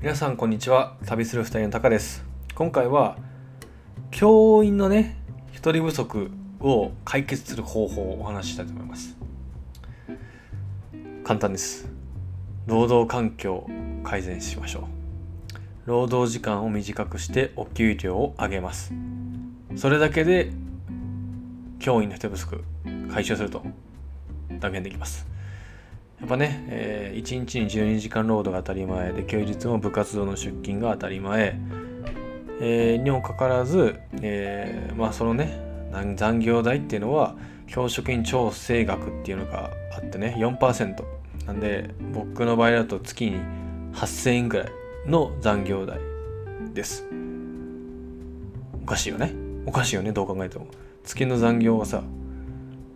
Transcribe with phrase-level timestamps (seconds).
[0.00, 0.96] 皆さんこんにちは。
[1.06, 2.24] 旅する二人のタカです。
[2.54, 3.16] 今回は
[4.12, 5.16] 教員のね
[5.52, 9.16] 一人不足を解決する方法をお話ししたいと思います。
[11.24, 11.88] 簡単です。
[12.66, 13.68] 労働環境
[14.04, 14.84] 改善しましょう。
[15.86, 18.92] 労働時間を短くしてお給料を上げます。
[19.74, 20.52] それだけで
[21.80, 22.62] 教員の人不足
[23.12, 23.64] 解消すると
[24.60, 25.26] 断言できます。
[26.20, 31.58] やっぱね、えー、1日に12時間労働が当たり前で休日も部活動の出勤が当たり前、
[32.60, 35.60] えー、にもかかわらず、えー、まあそのね
[36.16, 41.04] 残業代っていうのは教職員調整額っていうのがあってね4%
[41.46, 43.40] なんで僕の場合だと月に
[43.94, 44.68] 8000円ぐらい
[45.06, 45.98] の残業代
[46.74, 47.06] です。
[48.82, 49.34] おかしいよね。
[49.66, 50.66] おかしいよねどう考えても。
[51.04, 52.02] 月の残業はさ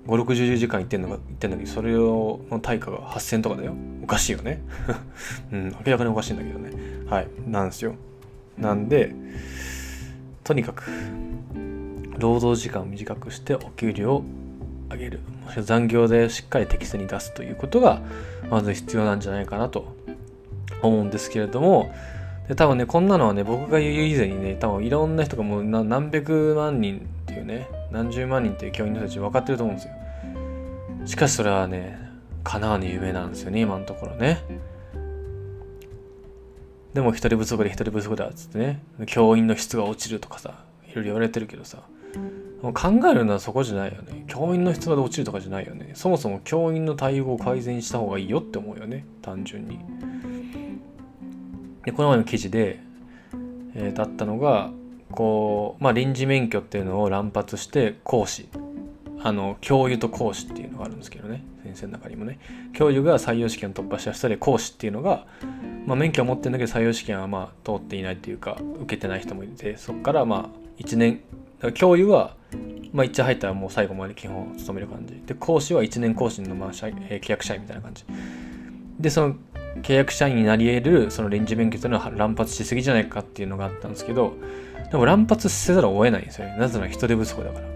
[0.06, 3.74] 560時間行ってんのが言ってんだけどそれをの対価が8000とかだよ。
[4.02, 4.61] おかしいよね。
[5.52, 6.70] うん明らかにおかしいんだけどね。
[7.06, 7.95] はいなんですよ。
[8.58, 9.14] なんで
[10.45, 10.84] とにかく
[12.19, 14.25] 労働時間を短くしてお給料を
[14.91, 15.20] 上げる。
[15.61, 18.00] 残業でしっかり適正に出すということが
[18.50, 19.95] まず必要なんじゃないかなと
[20.83, 21.95] 思うんですけれども。
[22.48, 29.94] で多分ねこんなのはね僕が言う以前にね多分いろんな人がもう何百万人っていうね何十万人っていう教員の人たち分かってると思うんですよ。
[31.06, 31.98] しかしそれはね
[32.44, 34.39] 叶わぬ夢なんですよね今のところね。
[36.94, 41.83] でも一人不足で一人不足だっつってね教員の質が落ちるとかさいろいろ言われてるけどさ。
[42.62, 44.24] 考えるのはそこじゃないよね。
[44.28, 45.91] 教員の質が落ちるとかじゃないよね。
[45.94, 49.05] そもそも教員の対応を改善した方がいいよって思うよね。
[49.20, 49.80] 単純に。
[51.84, 52.78] でこの前の記事で、
[53.74, 54.70] えー、だったのが
[55.12, 58.48] こうまあ臨時免許っていうのを乱発して講師
[59.24, 62.38] あの教諭と講師っていうのがあるんですけどね先生の中にもね。
[62.72, 65.27] 教諭が採用試験を突破した人で講師っていうのが、
[65.86, 71.20] まあ、免許を持ってるんだけど採用試験はまあ通っていないっていうか受けてない人もいてそこからまあ1年
[71.74, 72.34] 教諭は
[72.92, 75.22] まあ1入ったらもう最後まで基本を務める感じ。
[75.24, 78.05] で講師は1年講師のまあ社、え契約社員みたいな感じ。
[78.98, 79.36] でその
[79.83, 84.34] 契約社員になり得るその臨時免許というのは乱発しすぎじゃないかっていうのがあったんですけど
[84.92, 87.73] でも乱発せざるを得ないんですよねなぜなら人手不足だから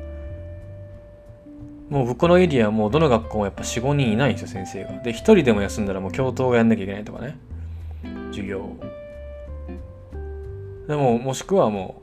[1.89, 4.91] もう僕のエリアはもうどの学校もやっぱ4、5人いないんですよ、先生が。
[5.03, 7.39] で、1人でも休んだらもう教頭がやんなきゃいけないとかね。
[8.31, 8.77] 授業。
[10.89, 12.03] でも、もしくはも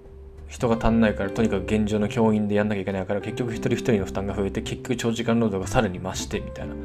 [0.50, 6.76] う、人が足んないから、とにかく現状の教員でやんなきゃいけないから、結局一人一人の負担が増えて、結局長時間労働がさらに増して、みたいな、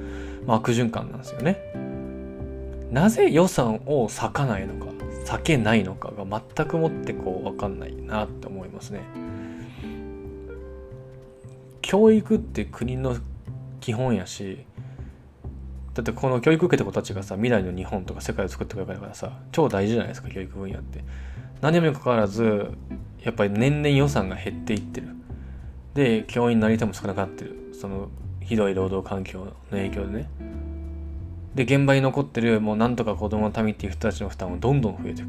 [0.45, 1.61] まあ、悪循環なんですよね。
[2.91, 4.98] なぜ予算を割かないのか、
[5.29, 6.25] 避けないのかが
[6.57, 9.01] 全くもってこう、わかんないなって思いますね。
[11.83, 13.17] 教育って国の
[13.81, 14.59] 基本やし
[15.95, 21.03] だってこの教育受けた子たちがさ未来の日本とか世界を作ってくれるからさ超大事じゃないですか教育分野って。
[21.61, 22.71] 何にもかかわらず
[23.23, 25.09] やっぱり年々予算が減っていってる。
[25.95, 27.73] で教員になり手も少なくなってる。
[27.73, 28.09] その
[28.41, 30.31] ひどい労働環境の影響でね。
[31.55, 35.29] で現場に残ってるもうなんとか子供のためっていう人たちの負担もどんどん増えていく。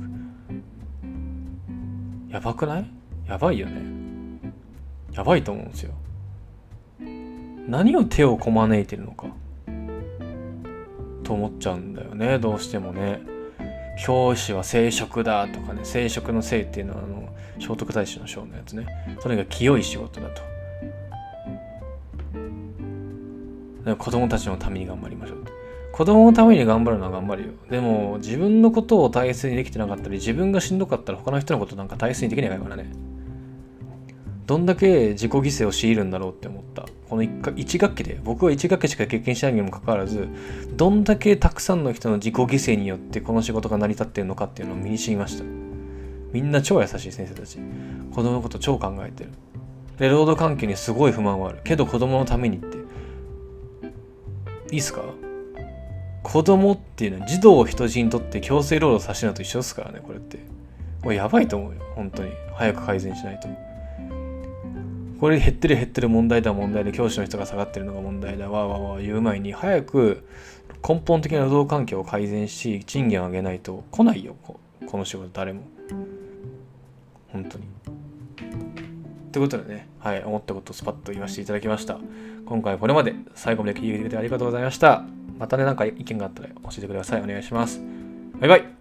[2.31, 2.91] やばくない？
[3.27, 3.81] やばいよね。
[5.11, 5.93] やばいと思うんですよ。
[7.67, 9.27] 何を手をこまねいてるのか。
[11.23, 12.39] と思っちゃうんだよね。
[12.39, 13.21] どうしてもね。
[14.03, 15.81] 教師は聖職だとかね。
[15.83, 17.29] 聖職の聖っていうのはあの
[17.59, 18.85] 聖徳太子の章のやつね。
[19.19, 20.49] それが清い仕事だと。
[23.97, 25.38] 子供たちのために頑張りましょう。
[25.99, 32.89] 子供のために頑張るのは頑張るよでも自分のことを大切にできてなかったり自分がしんどかったら他の人のことなんか大切にできないからね
[34.45, 36.85] どんだけ自己犠牲を強いるんだろうって思った。
[37.07, 40.27] この 1, 学期で、僕は1学期しか経験しないにもかかわらず、
[40.75, 45.43] どんだけたくさんの人の自己犠牲によってこの仕事が成り立ってるのかっていうのを身に染みました。
[46.33, 47.59] みんな超優しい先生たち。
[48.11, 49.29] 子供のこと超考えてる。
[49.99, 51.59] で、労働環境にすごい不満はある。
[51.63, 52.77] けど子供のためにって。
[54.71, 55.03] いいっすか？
[56.31, 60.37] 子供っていうのは児童を人質にとって強制労働させるのと一緒ですからね、これって。
[61.01, 62.31] これやばいと思うよ、本当に。
[62.53, 63.47] 早く改善しないと。
[65.19, 68.47] これ減ってる減ってる問題だ問題で教師の人が下がってるのが問題だ。
[68.47, 70.23] わわわ言う前に早く
[70.87, 73.83] 根本的な労働環境を改善し賃金を上げないと。
[73.89, 74.59] 来ないよこ
[74.97, 75.61] の仕事誰も。
[77.29, 77.63] 本当に。
[77.65, 81.97] ってことでねはい思ったことをスパッと言わせていただきました。
[82.45, 83.15] 今回これまで。
[83.33, 85.18] 最後まで聞いてくれてありがとうございました。
[85.39, 87.21] またねなんか意見があったら教えてください。
[87.21, 87.81] お願いします。
[88.39, 88.78] バイバイ。